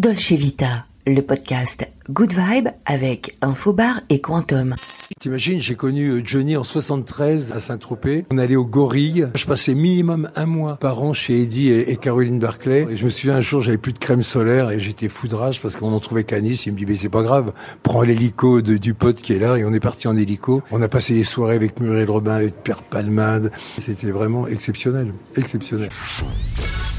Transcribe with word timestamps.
Dolce 0.00 0.32
Vita, 0.32 0.86
le 1.06 1.20
podcast 1.20 1.86
Good 2.08 2.32
Vibe 2.32 2.68
avec 2.86 3.36
Infobar 3.42 4.00
et 4.08 4.22
Quantum. 4.22 4.74
T'imagines, 5.18 5.60
j'ai 5.60 5.74
connu 5.74 6.08
euh, 6.08 6.22
Johnny 6.24 6.56
en 6.56 6.64
73 6.64 7.52
à 7.52 7.60
Saint-Tropez. 7.60 8.24
On 8.30 8.38
allait 8.38 8.56
au 8.56 8.64
Gorille. 8.64 9.28
Je 9.34 9.44
passais 9.44 9.74
minimum 9.74 10.30
un 10.36 10.46
mois 10.46 10.76
par 10.76 11.02
an 11.02 11.12
chez 11.12 11.42
Eddie 11.42 11.68
et, 11.68 11.98
Caroline 11.98 12.38
Barclay. 12.38 12.86
Et 12.88 12.96
je 12.96 13.04
me 13.04 13.10
souviens 13.10 13.34
un 13.34 13.40
jour, 13.42 13.60
j'avais 13.60 13.76
plus 13.76 13.92
de 13.92 13.98
crème 13.98 14.22
solaire 14.22 14.70
et 14.70 14.80
j'étais 14.80 15.10
foudrage 15.10 15.60
parce 15.60 15.76
qu'on 15.76 15.92
en 15.92 16.00
trouvait 16.00 16.24
qu'à 16.24 16.40
Nice. 16.40 16.64
Il 16.64 16.72
me 16.72 16.78
dit, 16.78 16.86
mais 16.86 16.96
c'est 16.96 17.10
pas 17.10 17.22
grave. 17.22 17.52
Prends 17.82 18.00
l'hélico 18.00 18.62
du 18.62 18.94
pote 18.94 19.20
qui 19.20 19.34
est 19.34 19.38
là 19.38 19.58
et 19.58 19.66
on 19.66 19.74
est 19.74 19.80
parti 19.80 20.08
en 20.08 20.16
hélico. 20.16 20.62
On 20.70 20.80
a 20.80 20.88
passé 20.88 21.12
des 21.12 21.24
soirées 21.24 21.56
avec 21.56 21.78
Muriel 21.78 22.10
Robin, 22.10 22.36
avec 22.36 22.62
Pierre 22.62 22.84
Palmade. 22.84 23.52
C'était 23.78 24.12
vraiment 24.12 24.46
exceptionnel. 24.46 25.12
Exceptionnel. 25.36 25.90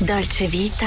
Dolce 0.02 0.44
Vita. 0.44 0.86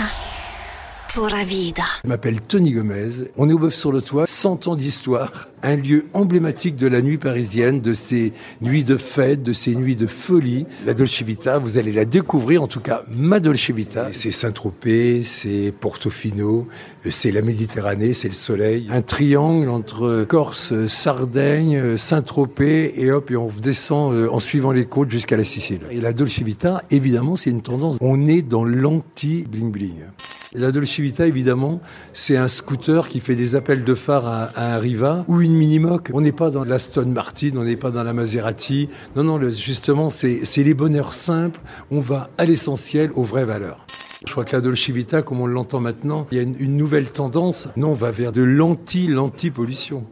Je 2.03 2.09
m'appelle 2.09 2.41
Tony 2.41 2.73
Gomez. 2.73 3.29
On 3.37 3.49
est 3.49 3.53
au 3.53 3.59
Bœuf 3.61 3.75
sur 3.75 3.93
le 3.93 4.03
Toit, 4.03 4.27
100 4.27 4.67
ans 4.67 4.75
d'histoire. 4.75 5.47
Un 5.63 5.77
lieu 5.77 6.07
emblématique 6.13 6.75
de 6.75 6.89
la 6.89 7.03
nuit 7.03 7.19
parisienne, 7.19 7.81
de 7.81 7.95
ces 7.95 8.33
nuits 8.61 8.83
de 8.83 8.97
fête, 8.97 9.41
de 9.41 9.53
ces 9.53 9.77
nuits 9.77 9.95
de 9.95 10.09
folie. 10.09 10.67
La 10.85 10.93
Dolce 10.93 11.23
Vita, 11.23 11.59
vous 11.59 11.79
allez 11.79 11.93
la 11.93 12.05
découvrir, 12.05 12.65
en 12.65 12.67
tout 12.67 12.81
cas 12.81 13.05
ma 13.13 13.39
Dolce 13.39 13.71
Vita. 13.71 14.09
C'est 14.11 14.33
Saint-Tropez, 14.33 15.23
c'est 15.23 15.73
Portofino, 15.79 16.67
c'est 17.09 17.31
la 17.31 17.43
Méditerranée, 17.43 18.13
c'est 18.13 18.29
le 18.29 18.35
soleil. 18.35 18.89
Un 18.91 19.03
triangle 19.03 19.69
entre 19.69 20.25
Corse, 20.29 20.75
Sardaigne, 20.89 21.97
Saint-Tropez 21.97 23.01
et 23.01 23.13
hop, 23.13 23.31
et 23.31 23.37
on 23.37 23.47
descend 23.47 24.13
euh, 24.13 24.29
en 24.33 24.41
suivant 24.41 24.73
les 24.73 24.87
côtes 24.87 25.13
jusqu'à 25.13 25.37
la 25.37 25.45
Sicile. 25.45 25.83
Et 25.93 26.01
la 26.01 26.13
Dolce 26.13 26.41
Vita, 26.41 26.83
évidemment, 26.91 27.37
c'est 27.37 27.51
une 27.51 27.63
tendance. 27.63 27.99
On 28.01 28.27
est 28.27 28.43
dans 28.43 28.65
l'anti-bling-bling. 28.65 30.07
La 30.57 30.71
Dolce 30.71 31.01
Vita, 31.01 31.27
évidemment, 31.27 31.81
c'est 32.13 32.37
un 32.37 32.47
scooter 32.47 33.09
qui 33.09 33.19
fait 33.19 33.35
des 33.35 33.57
appels 33.57 33.83
de 33.83 33.95
phare 33.95 34.29
à, 34.29 34.51
un 34.57 34.79
Riva 34.79 35.25
ou 35.27 35.41
une 35.41 35.55
Minimoc. 35.55 36.11
On 36.15 36.21
n'est 36.21 36.31
pas 36.31 36.51
dans 36.51 36.63
la 36.63 36.79
Stone 36.79 37.11
Martin, 37.11 37.51
on 37.57 37.65
n'est 37.65 37.75
pas 37.75 37.91
dans 37.91 38.05
la 38.05 38.13
Maserati. 38.13 38.89
Non, 39.17 39.25
non, 39.25 39.41
justement, 39.51 40.11
c'est 40.11 40.45
les 40.57 40.75
bonheurs 40.75 41.13
simples. 41.13 41.59
On 41.91 41.99
va 41.99 42.31
à 42.39 42.45
l'essentiel, 42.45 43.11
aux 43.17 43.25
vraies 43.25 43.45
valeurs. 43.45 43.85
Je 44.25 44.31
crois 44.31 44.45
que 44.45 44.55
la 44.55 44.63
Dolce 44.63 44.91
Vita, 44.91 45.23
comme 45.23 45.41
on 45.41 45.49
l'entend 45.49 45.81
maintenant, 45.81 46.29
il 46.31 46.39
y 46.39 46.41
a 46.41 46.45
une, 46.45 46.77
nouvelle 46.77 47.11
tendance. 47.11 47.69
Non, 47.77 47.89
on 47.89 47.95
va 47.95 48.13
vers 48.13 48.31
de 48.31 48.43
l'anti-l'anti-pollution. 48.43 50.07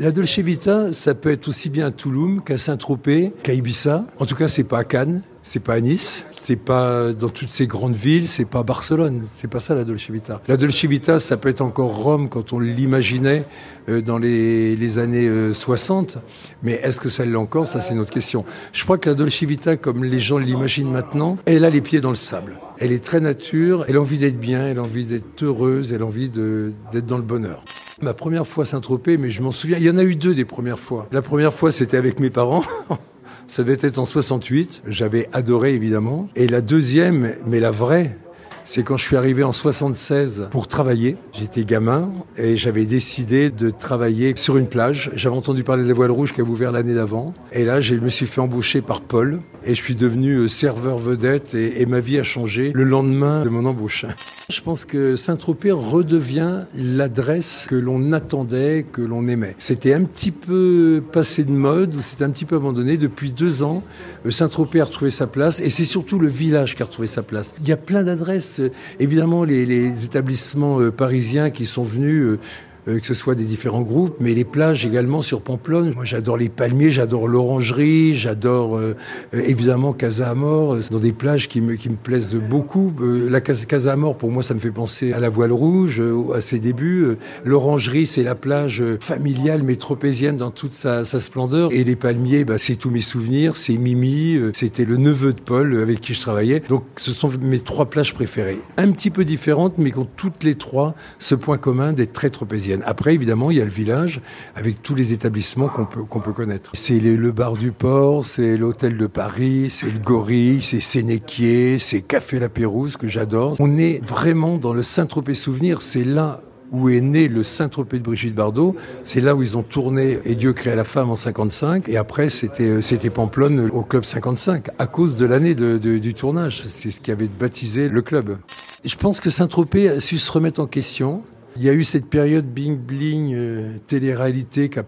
La 0.00 0.10
Dolce 0.10 0.40
Vita, 0.40 0.92
ça 0.92 1.14
peut 1.14 1.30
être 1.30 1.46
aussi 1.46 1.70
bien 1.70 1.86
à 1.86 1.90
Toulouse 1.92 2.40
qu'à 2.44 2.58
Saint-Tropez, 2.58 3.32
qu'à 3.44 3.54
Ibiza. 3.54 4.06
En 4.18 4.26
tout 4.26 4.34
cas, 4.34 4.48
c'est 4.48 4.64
pas 4.64 4.78
à 4.78 4.84
Cannes, 4.84 5.22
c'est 5.44 5.60
pas 5.60 5.74
à 5.74 5.80
Nice, 5.80 6.24
c'est 6.32 6.56
pas 6.56 7.12
dans 7.12 7.28
toutes 7.28 7.50
ces 7.50 7.66
grandes 7.66 7.94
villes, 7.94 8.28
c'est 8.28 8.46
pas 8.46 8.62
Barcelone, 8.62 9.22
c'est 9.34 9.46
pas 9.46 9.60
ça 9.60 9.74
la 9.74 9.84
Dolce 9.84 10.10
Vita. 10.10 10.40
La 10.48 10.56
Dolce 10.56 10.84
Vita, 10.86 11.20
ça 11.20 11.36
peut 11.36 11.50
être 11.50 11.60
encore 11.60 11.94
Rome 11.94 12.30
quand 12.30 12.54
on 12.54 12.58
l'imaginait 12.58 13.44
euh, 13.90 14.00
dans 14.00 14.16
les, 14.16 14.74
les 14.74 14.98
années 14.98 15.30
60, 15.52 16.16
euh, 16.16 16.20
mais 16.62 16.72
est-ce 16.72 16.98
que 16.98 17.10
ça 17.10 17.26
l'est 17.26 17.36
encore? 17.36 17.68
Ça, 17.68 17.82
c'est 17.82 17.92
une 17.92 18.00
autre 18.00 18.10
question. 18.10 18.46
Je 18.72 18.82
crois 18.84 18.96
que 18.96 19.10
la 19.10 19.14
Dolce 19.14 19.42
Vita, 19.44 19.76
comme 19.76 20.02
les 20.02 20.18
gens 20.18 20.38
l'imaginent 20.38 20.90
maintenant, 20.90 21.36
elle 21.44 21.66
a 21.66 21.70
les 21.70 21.82
pieds 21.82 22.00
dans 22.00 22.10
le 22.10 22.16
sable. 22.16 22.58
Elle 22.78 22.90
est 22.90 23.04
très 23.04 23.20
nature, 23.20 23.84
elle 23.86 23.96
a 23.96 24.00
envie 24.00 24.18
d'être 24.18 24.40
bien, 24.40 24.66
elle 24.66 24.78
a 24.78 24.82
envie 24.82 25.04
d'être 25.04 25.42
heureuse, 25.42 25.92
elle 25.92 26.02
a 26.02 26.06
envie 26.06 26.30
d'être 26.30 27.06
dans 27.06 27.18
le 27.18 27.22
bonheur. 27.22 27.62
Ma 28.00 28.14
première 28.14 28.46
fois 28.46 28.64
Saint-Tropez, 28.64 29.18
mais 29.18 29.30
je 29.30 29.42
m'en 29.42 29.52
souviens, 29.52 29.76
il 29.76 29.84
y 29.84 29.90
en 29.90 29.98
a 29.98 30.04
eu 30.04 30.16
deux 30.16 30.34
des 30.34 30.46
premières 30.46 30.78
fois. 30.78 31.06
La 31.12 31.22
première 31.22 31.52
fois, 31.52 31.70
c'était 31.70 31.98
avec 31.98 32.18
mes 32.18 32.30
parents. 32.30 32.64
Ça 33.46 33.62
devait 33.62 33.86
être 33.86 33.98
en 33.98 34.04
68. 34.04 34.82
J'avais 34.86 35.28
adoré, 35.32 35.74
évidemment. 35.74 36.28
Et 36.36 36.48
la 36.48 36.60
deuxième, 36.60 37.32
mais 37.46 37.60
la 37.60 37.70
vraie, 37.70 38.16
c'est 38.64 38.82
quand 38.82 38.96
je 38.96 39.04
suis 39.04 39.16
arrivé 39.16 39.44
en 39.44 39.52
76 39.52 40.48
pour 40.50 40.68
travailler. 40.68 41.16
J'étais 41.32 41.64
gamin 41.64 42.12
et 42.36 42.56
j'avais 42.56 42.86
décidé 42.86 43.50
de 43.50 43.70
travailler 43.70 44.32
sur 44.36 44.56
une 44.56 44.68
plage. 44.68 45.10
J'avais 45.14 45.36
entendu 45.36 45.64
parler 45.64 45.82
de 45.82 45.88
la 45.88 45.94
voile 45.94 46.10
rouge 46.10 46.32
qui 46.32 46.40
a 46.40 46.44
ouvert 46.44 46.72
l'année 46.72 46.94
d'avant. 46.94 47.34
Et 47.52 47.64
là, 47.64 47.82
je 47.82 47.94
me 47.94 48.08
suis 48.08 48.26
fait 48.26 48.40
embaucher 48.40 48.80
par 48.80 49.02
Paul 49.02 49.40
et 49.64 49.74
je 49.74 49.82
suis 49.82 49.96
devenu 49.96 50.36
euh, 50.36 50.48
serveur 50.48 50.96
vedette 50.96 51.54
et, 51.54 51.82
et 51.82 51.86
ma 51.86 52.00
vie 52.00 52.18
a 52.18 52.22
changé 52.22 52.72
le 52.74 52.84
lendemain 52.84 53.44
de 53.44 53.48
mon 53.50 53.66
embauche. 53.66 54.06
Je 54.50 54.60
pense 54.60 54.84
que 54.84 55.16
Saint-Tropez 55.16 55.72
redevient 55.72 56.64
l'adresse 56.74 57.64
que 57.66 57.76
l'on 57.76 58.12
attendait, 58.12 58.84
que 58.90 59.00
l'on 59.00 59.26
aimait. 59.26 59.56
C'était 59.58 59.94
un 59.94 60.04
petit 60.04 60.32
peu 60.32 61.02
passé 61.12 61.44
de 61.44 61.50
mode, 61.50 61.94
ou 61.94 62.02
c'était 62.02 62.24
un 62.24 62.30
petit 62.30 62.44
peu 62.44 62.56
abandonné. 62.56 62.98
Depuis 62.98 63.32
deux 63.32 63.62
ans, 63.62 63.82
euh, 64.26 64.30
Saint-Tropez 64.30 64.82
a 64.82 64.84
retrouvé 64.84 65.10
sa 65.10 65.26
place, 65.26 65.60
et 65.60 65.70
c'est 65.70 65.84
surtout 65.84 66.18
le 66.18 66.28
village 66.28 66.74
qui 66.74 66.82
a 66.82 66.84
retrouvé 66.84 67.08
sa 67.08 67.22
place. 67.22 67.54
Il 67.60 67.68
y 67.68 67.72
a 67.72 67.78
plein 67.78 68.02
d'adresses. 68.02 68.53
Évidemment, 68.98 69.44
les, 69.44 70.04
établissements 70.04 70.80
euh, 70.80 70.90
parisiens 70.90 71.50
qui 71.50 71.66
sont 71.66 71.84
venus 71.84 72.38
euh, 72.86 73.00
que 73.00 73.06
ce 73.06 73.14
soit 73.14 73.34
des 73.34 73.44
différents 73.44 73.80
groupes, 73.80 74.16
mais 74.20 74.34
les 74.34 74.44
plages 74.44 74.84
également 74.84 75.22
sur 75.22 75.40
Pamplonne. 75.40 75.92
Moi, 75.94 76.04
j'adore 76.04 76.36
les 76.36 76.50
palmiers, 76.50 76.90
j'adore 76.90 77.28
l'orangerie, 77.28 78.14
j'adore 78.14 78.76
euh, 78.76 78.94
euh, 79.34 79.40
évidemment 79.46 79.92
Casa 79.92 80.28
Amor, 80.28 80.78
dans 80.90 80.98
des 80.98 81.12
plages 81.12 81.48
qui 81.48 81.60
me, 81.60 81.76
qui 81.76 81.88
me 81.88 81.96
plaisent 81.96 82.34
beaucoup. 82.34 82.92
la 83.00 83.40
Casa 83.40 83.92
Amor, 83.92 84.16
pour 84.16 84.30
moi, 84.30 84.42
ça 84.42 84.54
me 84.54 84.58
fait 84.58 84.70
penser 84.70 85.12
à 85.12 85.20
la 85.20 85.28
voile 85.28 85.52
rouge, 85.52 86.02
à 86.34 86.40
ses 86.40 86.58
débuts. 86.58 87.16
L'orangerie, 87.44 88.06
c'est 88.06 88.22
la 88.22 88.34
plage 88.34 88.82
familiale 89.00 89.62
mais 89.62 89.76
tropézienne 89.76 90.36
dans 90.36 90.50
toute 90.50 90.74
sa, 90.74 91.04
sa 91.04 91.20
splendeur. 91.20 91.72
Et 91.72 91.84
les 91.84 91.96
palmiers, 91.96 92.44
bah, 92.44 92.58
c'est 92.58 92.76
tous 92.76 92.90
mes 92.90 93.00
souvenirs, 93.00 93.56
c'est 93.56 93.76
Mimi, 93.76 94.38
c'était 94.52 94.84
le 94.84 94.96
neveu 94.96 95.32
de 95.32 95.40
Paul 95.40 95.80
avec 95.80 96.00
qui 96.00 96.14
je 96.14 96.20
travaillais. 96.20 96.60
Donc, 96.68 96.84
ce 96.96 97.12
sont 97.12 97.30
mes 97.40 97.60
trois 97.60 97.86
plages 97.86 98.14
préférées. 98.14 98.58
Un 98.76 98.90
petit 98.92 99.10
peu 99.10 99.24
différentes, 99.24 99.78
mais 99.78 99.90
qui 99.90 99.98
ont 99.98 100.08
toutes 100.16 100.44
les 100.44 100.54
trois 100.54 100.94
ce 101.18 101.34
point 101.34 101.58
commun 101.58 101.92
d'être 101.92 102.12
très 102.12 102.30
tropéziennes. 102.30 102.73
Après, 102.84 103.14
évidemment, 103.14 103.50
il 103.50 103.58
y 103.58 103.60
a 103.60 103.64
le 103.64 103.70
village 103.70 104.20
avec 104.54 104.82
tous 104.82 104.94
les 104.94 105.12
établissements 105.12 105.68
qu'on 105.68 105.86
peut, 105.86 106.04
peut 106.04 106.32
connaître. 106.32 106.70
C'est 106.74 106.98
le 106.98 107.32
bar 107.32 107.54
du 107.54 107.72
port, 107.72 108.24
c'est 108.26 108.56
l'hôtel 108.56 108.96
de 108.96 109.06
Paris, 109.06 109.68
c'est 109.70 109.90
le 109.90 109.98
Gorille, 109.98 110.62
c'est 110.62 110.80
Sénéquier, 110.80 111.78
c'est 111.78 112.00
Café 112.00 112.38
La 112.38 112.48
Pérouse 112.48 112.96
que 112.96 113.08
j'adore. 113.08 113.56
On 113.58 113.78
est 113.78 114.04
vraiment 114.04 114.58
dans 114.58 114.72
le 114.72 114.82
Saint-Tropez 114.82 115.34
souvenir. 115.34 115.82
C'est 115.82 116.04
là 116.04 116.40
où 116.72 116.88
est 116.88 117.00
né 117.00 117.28
le 117.28 117.44
Saint-Tropez 117.44 117.98
de 117.98 118.04
Brigitte 118.04 118.34
Bardot. 118.34 118.74
C'est 119.04 119.20
là 119.20 119.34
où 119.34 119.42
ils 119.42 119.56
ont 119.56 119.62
tourné 119.62 120.18
Et 120.24 120.34
Dieu 120.34 120.52
créa 120.52 120.74
la 120.74 120.84
femme 120.84 121.10
en 121.10 121.16
55. 121.16 121.88
Et 121.88 121.96
après, 121.96 122.28
c'était, 122.28 122.68
euh, 122.68 123.10
Pamplonne 123.14 123.70
au 123.70 123.82
club 123.82 124.04
55, 124.04 124.68
à 124.78 124.86
cause 124.86 125.16
de 125.16 125.24
l'année 125.24 125.54
du 125.54 126.14
tournage. 126.14 126.64
C'est 126.66 126.90
ce 126.90 127.00
qui 127.00 127.12
avait 127.12 127.28
baptisé 127.28 127.88
le 127.88 128.02
club. 128.02 128.38
Je 128.84 128.96
pense 128.96 129.20
que 129.20 129.30
Saint-Tropez 129.30 129.88
a 129.88 130.00
su 130.00 130.18
se 130.18 130.30
remettre 130.32 130.60
en 130.60 130.66
question. 130.66 131.22
Il 131.56 131.62
y 131.62 131.68
a 131.68 131.72
eu 131.72 131.84
cette 131.84 132.06
période 132.06 132.46
bing-bling, 132.46 133.32
euh, 133.34 133.78
télé-réalité 133.86 134.68
qui 134.68 134.78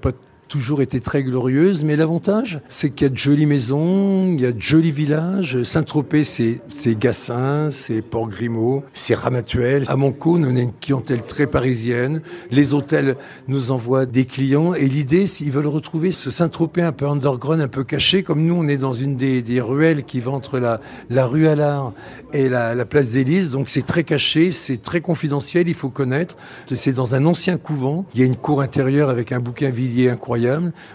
toujours 0.56 0.80
été 0.80 1.00
très 1.00 1.22
glorieuse, 1.22 1.84
mais 1.84 1.96
l'avantage, 1.96 2.60
c'est 2.70 2.88
qu'il 2.88 3.04
y 3.04 3.10
a 3.10 3.12
de 3.12 3.18
jolies 3.18 3.44
maisons, 3.44 4.32
il 4.32 4.40
y 4.40 4.46
a 4.46 4.52
de 4.52 4.60
jolis 4.60 4.90
villages. 4.90 5.62
Saint-Tropez, 5.64 6.24
c'est, 6.24 6.62
c'est 6.68 6.98
Gassin, 6.98 7.68
c'est 7.70 8.00
Port-Grimaud, 8.00 8.82
c'est 8.94 9.14
Ramatuel. 9.14 9.84
À 9.86 9.96
Moncon, 9.96 10.42
on 10.42 10.56
a 10.56 10.60
une 10.60 10.72
clientèle 10.72 11.22
très 11.22 11.46
parisienne. 11.46 12.22
Les 12.50 12.72
hôtels 12.72 13.16
nous 13.48 13.70
envoient 13.70 14.06
des 14.06 14.24
clients 14.24 14.72
et 14.72 14.86
l'idée, 14.86 15.26
s'ils 15.26 15.50
veulent 15.50 15.66
retrouver 15.66 16.10
ce 16.10 16.30
Saint-Tropez 16.30 16.80
un 16.80 16.92
peu 16.92 17.06
underground, 17.06 17.60
un 17.60 17.68
peu 17.68 17.84
caché, 17.84 18.22
comme 18.22 18.42
nous, 18.42 18.54
on 18.54 18.66
est 18.66 18.78
dans 18.78 18.94
une 18.94 19.16
des, 19.16 19.42
des 19.42 19.60
ruelles 19.60 20.04
qui 20.04 20.20
va 20.20 20.30
entre 20.30 20.58
la, 20.58 20.80
la 21.10 21.26
rue 21.26 21.46
Allard 21.48 21.92
et 22.32 22.48
la, 22.48 22.74
la 22.74 22.84
place 22.86 23.10
d'Élise, 23.10 23.50
donc 23.50 23.68
c'est 23.68 23.84
très 23.84 24.04
caché, 24.04 24.52
c'est 24.52 24.80
très 24.80 25.02
confidentiel, 25.02 25.68
il 25.68 25.74
faut 25.74 25.90
connaître. 25.90 26.34
C'est 26.74 26.94
dans 26.94 27.14
un 27.14 27.26
ancien 27.26 27.58
couvent. 27.58 28.06
Il 28.14 28.20
y 28.20 28.22
a 28.22 28.26
une 28.26 28.36
cour 28.36 28.62
intérieure 28.62 29.10
avec 29.10 29.32
un 29.32 29.40
bouquin 29.40 29.68
villiers 29.68 30.08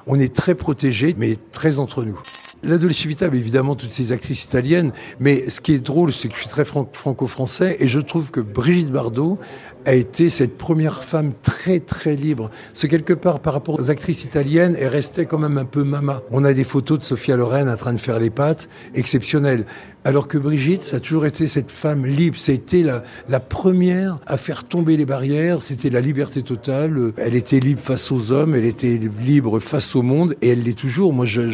on 0.08 0.20
est 0.20 0.34
très 0.34 0.56
protégés, 0.56 1.16
mais 1.18 1.38
très 1.52 1.80
entre 1.80 2.04
nous. 2.04 2.20
La 2.64 2.78
Dolce 2.78 3.08
évidemment, 3.34 3.76
toutes 3.76 3.92
ces 3.92 4.12
actrices 4.12 4.44
italiennes, 4.44 4.92
mais 5.20 5.50
ce 5.50 5.62
qui 5.62 5.74
est 5.74 5.80
drôle, 5.80 6.12
c'est 6.12 6.28
que 6.28 6.36
je 6.36 6.42
suis 6.42 6.50
très 6.50 6.64
franco-français 6.64 7.78
et 7.80 7.88
je 7.88 8.00
trouve 8.00 8.30
que 8.30 8.40
Brigitte 8.40 8.92
Bardot 8.92 9.40
a 9.86 9.96
été 9.96 10.30
cette 10.30 10.60
première 10.60 11.04
femme 11.04 11.34
très 11.42 11.80
très 11.80 12.16
libre. 12.16 12.52
Ce 12.74 12.86
quelque 12.86 13.14
part, 13.14 13.40
par 13.40 13.54
rapport 13.54 13.80
aux 13.80 13.90
actrices 13.90 14.26
italiennes, 14.26 14.76
elle 14.80 14.90
restait 14.90 15.26
quand 15.26 15.40
même 15.40 15.58
un 15.58 15.66
peu 15.66 15.84
mama. 15.84 16.22
On 16.30 16.46
a 16.46 16.54
des 16.54 16.64
photos 16.64 17.00
de 17.00 17.04
Sophia 17.04 17.36
Loren 17.36 17.68
en 17.68 17.78
train 17.78 17.94
de 17.94 18.00
faire 18.00 18.20
les 18.20 18.30
pattes, 18.30 18.70
exceptionnelles. 18.94 19.66
Alors 20.04 20.28
que 20.28 20.38
Brigitte, 20.38 20.84
ça 20.84 20.98
a 20.98 21.00
toujours 21.00 21.26
été 21.26 21.48
cette 21.48 21.72
femme 21.72 22.06
libre. 22.06 22.38
C'était 22.38 22.84
la, 22.84 23.02
la 23.28 23.40
première 23.40 24.20
à 24.28 24.38
faire 24.38 24.66
tomber 24.66 24.98
les 24.98 25.06
barrières. 25.08 25.64
C'était 25.64 25.90
la 25.90 26.00
liberté 26.00 26.44
totale. 26.44 27.14
Elle 27.18 27.36
était 27.36 27.60
libre 27.60 27.82
face 27.82 28.12
aux 28.12 28.32
hommes, 28.32 28.54
elle 28.54 28.66
était 28.66 29.00
libre 29.20 29.58
face 29.58 29.96
au 29.96 30.04
monde, 30.04 30.36
et 30.44 30.50
elle 30.50 30.62
l'est 30.62 30.78
toujours. 30.78 31.12
Moi, 31.12 31.26
je 31.26 31.50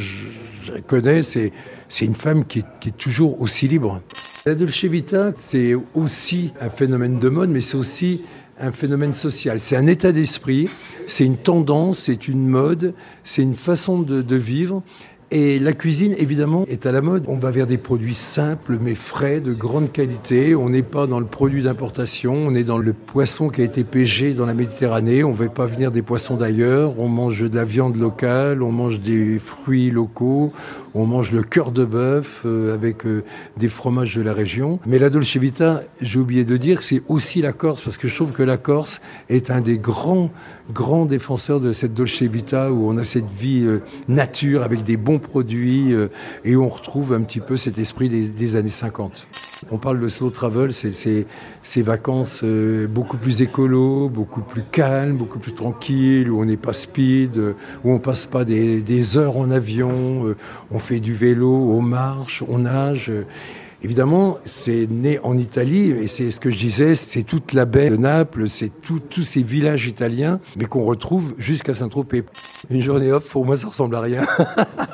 connais, 0.87 1.23
c'est, 1.23 1.51
c'est 1.89 2.05
une 2.05 2.15
femme 2.15 2.45
qui 2.45 2.59
est, 2.59 2.97
toujours 2.97 3.41
aussi 3.41 3.67
libre. 3.67 4.01
La 4.45 4.53
Vita, 4.53 5.33
c'est 5.35 5.75
aussi 5.93 6.53
un 6.61 6.69
phénomène 6.69 7.19
de 7.19 7.29
mode, 7.29 7.49
mais 7.49 7.61
c'est 7.61 7.77
aussi 7.77 8.21
un 8.59 8.71
phénomène 8.71 9.13
social. 9.13 9.59
C'est 9.59 9.75
un 9.75 9.87
état 9.87 10.11
d'esprit, 10.11 10.69
c'est 11.05 11.25
une 11.25 11.37
tendance, 11.37 11.99
c'est 11.99 12.27
une 12.27 12.47
mode, 12.47 12.93
c'est 13.23 13.41
une 13.41 13.55
façon 13.55 14.01
de 14.01 14.35
vivre. 14.35 14.83
Et 15.29 15.59
la 15.59 15.73
cuisine, 15.73 16.15
évidemment, 16.17 16.63
est 16.69 16.85
à 16.85 16.93
la 16.93 17.01
mode. 17.01 17.25
On 17.27 17.35
va 17.35 17.51
vers 17.51 17.67
des 17.67 17.77
produits 17.77 18.15
simples 18.15 18.77
mais 18.79 18.95
frais, 18.95 19.41
de 19.41 19.51
grande 19.51 19.91
qualité. 19.91 20.55
On 20.55 20.69
n'est 20.69 20.83
pas 20.83 21.05
dans 21.05 21.19
le 21.19 21.25
produit 21.25 21.63
d'importation, 21.63 22.33
on 22.33 22.55
est 22.55 22.63
dans 22.63 22.77
le 22.77 22.93
poisson 22.93 23.49
qui 23.49 23.59
a 23.59 23.65
été 23.65 23.83
pêché 23.83 24.33
dans 24.33 24.45
la 24.45 24.53
Méditerranée. 24.53 25.25
On 25.25 25.31
ne 25.31 25.35
va 25.35 25.49
pas 25.49 25.65
venir 25.65 25.91
des 25.91 26.01
poissons 26.01 26.37
d'ailleurs. 26.37 26.97
On 26.97 27.09
mange 27.09 27.41
de 27.41 27.53
la 27.53 27.65
viande 27.65 27.97
locale, 27.97 28.63
on 28.63 28.71
mange 28.71 29.01
des 29.01 29.37
fruits 29.37 29.91
locaux, 29.91 30.53
on 30.93 31.05
mange 31.05 31.33
le 31.33 31.43
cœur 31.43 31.71
de 31.71 31.83
bœuf 31.83 32.43
euh, 32.45 32.73
avec 32.73 33.05
euh, 33.05 33.25
des 33.57 33.67
fromages 33.67 34.15
de 34.15 34.21
la 34.21 34.31
région. 34.31 34.79
Mais 34.85 34.97
la 34.97 35.09
Dolce 35.09 35.35
Vita, 35.35 35.81
j'ai 36.01 36.19
oublié 36.19 36.45
de 36.45 36.55
dire, 36.55 36.81
c'est 36.81 37.03
aussi 37.09 37.41
la 37.41 37.51
Corse 37.51 37.81
parce 37.81 37.97
que 37.97 38.07
je 38.07 38.15
trouve 38.15 38.31
que 38.31 38.43
la 38.43 38.57
Corse 38.57 39.01
est 39.27 39.51
un 39.51 39.59
des 39.59 39.77
grands, 39.77 40.31
grands 40.73 41.05
défenseurs 41.05 41.59
de 41.59 41.73
cette 41.73 41.93
Dolce 41.93 42.21
Vita 42.21 42.71
où 42.71 42.89
on 42.89 42.97
a 42.97 43.03
cette 43.03 43.29
vie 43.37 43.65
euh, 43.65 43.81
nature 44.07 44.63
avec 44.63 44.83
des 44.83 44.95
bons 44.95 45.16
produits 45.19 45.93
euh, 45.93 46.07
et 46.43 46.55
on 46.55 46.67
retrouve 46.67 47.13
un 47.13 47.21
petit 47.21 47.39
peu 47.39 47.57
cet 47.57 47.77
esprit 47.77 48.09
des, 48.09 48.55
années 48.55 48.69
50. 48.69 49.27
On 49.71 49.77
parle 49.77 49.99
de 49.99 50.07
slow 50.07 50.29
travel, 50.29 50.73
c'est 50.73 50.93
ces 51.63 51.81
vacances 51.81 52.41
euh, 52.43 52.87
beaucoup 52.87 53.17
plus 53.17 53.41
écolo, 53.41 54.09
beaucoup 54.09 54.41
plus 54.41 54.63
calmes, 54.63 55.15
beaucoup 55.15 55.39
plus 55.39 55.53
tranquilles, 55.53 56.29
où 56.29 56.41
on 56.41 56.45
n'est 56.45 56.57
pas 56.57 56.73
speed, 56.73 57.37
euh, 57.37 57.53
où 57.83 57.91
on 57.91 57.99
passe 57.99 58.25
pas 58.25 58.45
des 58.45 59.17
heures 59.17 59.37
en 59.37 59.51
avion, 59.51 60.35
on 60.71 60.79
fait 60.79 60.99
du 60.99 61.13
vélo, 61.13 61.49
on 61.51 61.81
marche, 61.81 62.43
on 62.47 62.59
nage. 62.59 63.11
Évidemment, 63.83 64.39
c'est 64.43 64.87
né 64.89 65.19
en 65.19 65.37
Italie, 65.37 65.91
et 65.91 66.07
c'est 66.07 66.31
ce 66.31 66.39
que 66.39 66.49
je 66.49 66.57
disais, 66.57 66.95
c'est 66.95 67.21
toute 67.21 67.53
la 67.53 67.65
baie 67.65 67.91
de 67.91 67.97
Naples, 67.97 68.49
c'est 68.49 68.71
tous 68.81 69.23
ces 69.23 69.43
villages 69.43 69.85
italiens, 69.85 70.39
mais 70.55 70.65
qu'on 70.65 70.83
retrouve 70.83 71.35
jusqu'à 71.37 71.75
Saint-Tropez. 71.75 72.23
Une 72.71 72.81
journée 72.81 73.11
off, 73.11 73.29
pour 73.29 73.45
moi, 73.45 73.55
ça 73.55 73.67
ressemble 73.67 73.95
à 73.95 74.01
rien. 74.01 74.21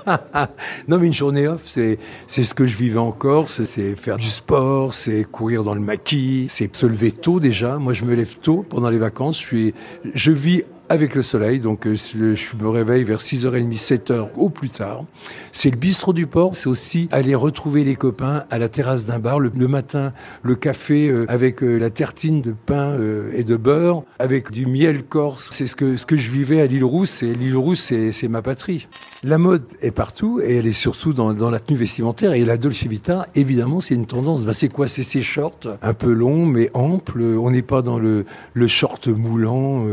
non, 0.90 1.00
mais 1.00 1.08
une 1.08 1.14
journée 1.14 1.48
off, 1.48 1.62
c'est 1.66 1.98
ce 2.28 2.54
que 2.54 2.68
je 2.68 2.76
vivais 2.76 3.00
en 3.00 3.14
Corse, 3.14 3.64
c'est 3.64 3.96
faire 3.96 4.18
du 4.18 4.28
sport, 4.28 4.94
c'est 4.94 5.24
courir 5.24 5.64
dans 5.64 5.76
le 5.76 5.82
maquis, 5.82 6.48
c'est 6.50 6.74
se 6.76 6.86
lever 6.86 7.12
tôt 7.12 7.40
déjà. 7.40 7.78
Moi, 7.78 7.94
je 7.94 8.04
me 8.04 8.14
lève 8.16 8.36
tôt 8.42 8.66
pendant 8.68 8.90
les 8.90 8.98
vacances. 8.98 9.42
Je 9.42 9.72
je 10.14 10.32
vis 10.32 10.64
avec 10.94 11.16
le 11.16 11.24
soleil. 11.24 11.60
Donc 11.60 11.88
euh, 11.88 11.96
je 11.96 12.56
me 12.64 12.70
réveille 12.70 13.04
vers 13.04 13.20
6h30, 13.20 13.80
7h 13.80 14.28
au 14.38 14.50
plus 14.50 14.70
tard. 14.70 15.06
C'est 15.52 15.72
le 15.72 15.78
bistrot 15.78 16.14
du 16.14 16.28
port. 16.28 16.56
C'est 16.56 16.68
aussi 16.68 17.10
aller 17.12 17.34
retrouver 17.34 17.84
les 17.84 17.96
copains 17.96 18.44
à 18.52 18.60
la 18.60 18.70
terrasse 18.70 19.04
d'un 19.04 19.18
bar. 19.18 19.40
Le, 19.40 19.50
matin, 19.68 20.14
le 20.44 20.54
café 20.54 21.10
euh, 21.10 21.26
avec 21.30 21.64
euh, 21.64 21.78
la 21.78 21.90
tartine 21.90 22.42
de 22.42 22.52
pain 22.52 22.96
et 23.34 23.44
de 23.44 23.56
beurre, 23.56 24.04
avec 24.20 24.52
du 24.52 24.68
miel 24.68 25.04
corse. 25.04 25.50
C'est 25.52 25.66
ce 25.66 25.76
que, 25.76 25.98
ce 25.98 26.06
que 26.06 26.16
je 26.16 26.30
vivais 26.30 26.62
à 26.62 26.68
l'île 26.68 26.84
Rousse. 26.84 27.24
Et 27.24 27.34
l'île 27.34 27.58
Rousse, 27.58 27.92
c'est 28.12 28.28
ma 28.28 28.44
patrie. 28.44 28.88
La 29.24 29.38
mode 29.40 29.64
est 29.82 29.92
partout 29.92 30.42
et 30.44 30.58
elle 30.58 30.68
est 30.68 30.74
surtout 30.74 31.14
dans, 31.14 31.34
dans 31.34 31.50
la 31.50 31.60
tenue 31.60 31.80
vestimentaire. 31.80 32.34
Et 32.34 32.46
la 32.46 32.58
Dolce 32.58 32.84
Vita, 32.84 33.28
évidemment, 33.34 33.80
c'est 33.80 33.96
une 33.96 34.06
tendance. 34.06 34.46
Ben, 34.46 34.54
c'est 34.54 34.70
quoi? 34.70 34.88
C'est 34.88 35.04
ces 35.04 35.22
shorts 35.22 35.78
un 35.82 35.94
peu 35.94 36.14
longs 36.14 36.46
mais 36.46 36.70
amples. 36.76 37.24
On 37.24 37.50
n'est 37.50 37.64
pas 37.64 37.82
dans 37.82 37.98
le, 37.98 38.26
le 38.54 38.68
short 38.68 39.08
moulant. 39.08 39.86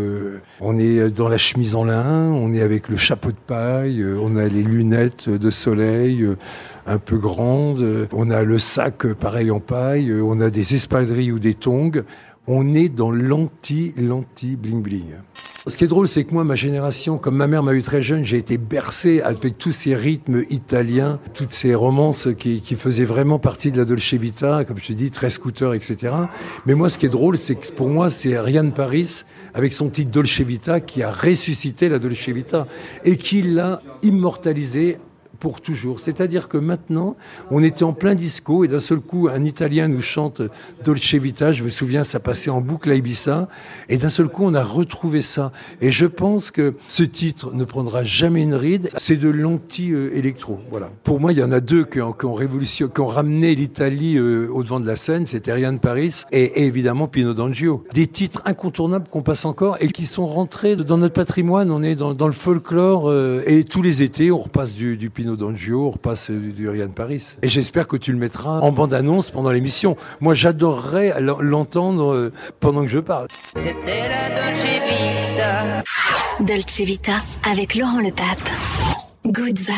on 0.61 0.79
est 0.79 0.89
dans 1.10 1.28
la 1.28 1.38
chemise 1.38 1.75
en 1.75 1.84
lin, 1.84 2.31
on 2.31 2.52
est 2.52 2.62
avec 2.62 2.88
le 2.88 2.96
chapeau 2.96 3.31
de 3.31 3.37
paille, 3.46 4.00
euh, 4.00 4.19
on 4.20 4.37
a 4.37 4.46
les 4.46 4.62
lunettes 4.62 5.28
de 5.28 5.50
soleil 5.50 6.22
euh, 6.22 6.37
un 6.87 6.98
peu 6.98 7.19
grandes, 7.19 8.08
on 8.12 8.31
a 8.31 8.42
le 8.42 8.58
sac 8.58 9.06
pareil 9.14 9.50
en 9.50 9.60
paille, 9.60 10.10
euh, 10.10 10.22
on 10.22 10.40
a 10.40 10.50
des 10.50 10.75
espadrilles 10.75 11.32
ou 11.32 11.38
des 11.38 11.54
tongs. 11.54 12.02
On 12.46 12.75
est 12.75 12.88
dans 12.88 13.10
l'anti, 13.10 13.92
l'anti 13.96 14.56
bling 14.56 14.82
bling. 14.82 15.14
Ce 15.66 15.76
qui 15.76 15.84
est 15.84 15.88
drôle, 15.88 16.08
c'est 16.08 16.25
que 16.25 16.32
moi, 16.32 16.42
ma 16.42 16.54
génération, 16.54 17.19
comme 17.19 17.37
ma 17.37 17.46
mère 17.46 17.62
m'a 17.62 17.75
eu 17.75 17.82
très 17.82 18.00
jeune, 18.00 18.25
j'ai 18.25 18.38
été 18.38 18.56
bercé 18.56 19.20
avec 19.20 19.58
tous 19.58 19.72
ces 19.72 19.94
rythmes 19.94 20.42
italiens, 20.48 21.19
toutes 21.34 21.52
ces 21.52 21.75
romances 21.75 22.28
qui, 22.38 22.62
faisaient 22.76 23.04
vraiment 23.04 23.38
partie 23.38 23.70
de 23.70 23.76
la 23.76 23.84
Dolce 23.84 24.14
Vita, 24.14 24.64
comme 24.64 24.78
je 24.78 24.87
te 24.87 24.92
dis, 24.94 25.10
très 25.10 25.28
scooter, 25.28 25.75
etc. 25.75 26.14
Mais 26.64 26.75
moi, 26.75 26.88
ce 26.88 26.96
qui 26.96 27.04
est 27.04 27.10
drôle, 27.10 27.37
c'est 27.37 27.56
que 27.56 27.70
pour 27.72 27.90
moi, 27.90 28.08
c'est 28.08 28.37
Ariane 28.37 28.72
Paris, 28.72 29.25
avec 29.52 29.75
son 29.75 29.90
titre 29.90 30.10
Dolce 30.10 30.40
Vita, 30.40 30.81
qui 30.81 31.02
a 31.02 31.10
ressuscité 31.10 31.90
la 31.90 31.98
Dolce 31.98 32.31
Vita 32.31 32.66
et 33.04 33.19
qui 33.19 33.43
l'a 33.43 33.82
immortalisé 34.02 34.96
pour 35.40 35.60
toujours. 35.60 35.98
C'est-à-dire 35.98 36.48
que 36.48 36.58
maintenant, 36.58 37.16
on 37.50 37.64
était 37.64 37.82
en 37.82 37.94
plein 37.94 38.14
disco 38.14 38.62
et 38.62 38.69
d'un 38.69 38.78
seul 38.78 39.00
coup, 39.00 39.28
un 39.32 39.42
Italien 39.42 39.88
nous 39.88 40.02
chante 40.02 40.42
Dolce 40.84 41.14
Vita. 41.14 41.52
Je 41.52 41.64
me 41.64 41.70
souviens, 41.70 42.04
ça 42.04 42.20
passait 42.20 42.50
en 42.50 42.60
boucle 42.60 42.90
à 42.92 42.94
Ibiza. 42.94 43.48
Et 43.88 43.96
d'un 43.96 44.10
seul 44.10 44.28
coup, 44.28 44.44
on 44.44 44.54
a 44.54 44.62
retrouvé 44.62 45.22
ça. 45.22 45.50
Et 45.81 45.90
je 45.90 46.06
pense 46.06 46.50
que 46.50 46.75
ce 46.87 47.02
titre 47.02 47.52
ne 47.52 47.64
prendra 47.64 48.04
jamais 48.04 48.42
une 48.42 48.54
ride. 48.54 48.90
C'est 48.98 49.16
de 49.16 49.31
l'anti-électro. 49.31 50.60
Voilà. 50.70 50.90
Pour 51.02 51.20
moi, 51.20 51.32
il 51.32 51.38
y 51.38 51.43
en 51.43 51.52
a 51.52 51.60
deux 51.60 51.84
qui 51.84 52.00
ont, 52.00 52.12
qui 52.12 52.26
ont, 52.26 52.36
qui 52.36 53.00
ont 53.00 53.06
ramené 53.06 53.54
l'Italie 53.54 54.19
euh, 54.19 54.48
au 54.52 54.62
devant 54.62 54.78
de 54.78 54.86
la 54.86 54.96
scène. 54.96 55.26
C'était 55.26 55.52
Rian 55.52 55.78
Paris 55.78 56.25
et, 56.31 56.64
évidemment 56.66 57.08
Pino 57.08 57.32
D'Angio. 57.32 57.84
Des 57.94 58.06
titres 58.06 58.43
incontournables 58.44 59.08
qu'on 59.08 59.22
passe 59.22 59.46
encore 59.46 59.78
et 59.81 59.88
qui 59.88 60.04
sont 60.04 60.26
rentrés 60.26 60.76
dans 60.76 60.98
notre 60.98 61.14
patrimoine. 61.14 61.70
On 61.70 61.82
est 61.82 61.94
dans, 61.94 62.12
dans 62.12 62.26
le 62.26 62.34
folklore 62.34 63.08
euh, 63.08 63.43
et 63.46 63.64
tous 63.64 63.81
les 63.81 64.02
étés, 64.02 64.31
on 64.31 64.38
repasse 64.38 64.75
du, 64.75 64.98
du 64.98 65.08
Pino 65.08 65.30
D'Angio, 65.37 65.87
on 65.87 65.91
repasse 65.91 66.31
du, 66.31 66.53
du 66.53 66.69
Ryan 66.69 66.88
Paris. 66.88 67.37
Et 67.43 67.49
j'espère 67.49 67.87
que 67.87 67.97
tu 67.97 68.12
le 68.12 68.19
mettras 68.19 68.61
en 68.61 68.73
bande-annonce 68.73 69.31
pendant 69.31 69.50
l'émission. 69.50 69.97
Moi, 70.21 70.35
j'adorerais 70.35 71.21
l'entendre 71.21 72.12
euh, 72.12 72.32
pendant 72.61 72.82
que 72.82 72.88
je 72.91 72.99
parle. 72.99 73.29
C'était 73.55 74.09
la 74.09 74.31
Dolce 74.35 74.65
Vita. 74.65 75.82
Dolce 76.41 76.81
Vita 76.81 77.17
avec 77.50 77.75
Laurent 77.75 78.00
Le 78.00 78.11
Pape. 78.11 78.50
Good 79.27 79.59
vibes. 79.59 79.75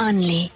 Only 0.00 0.50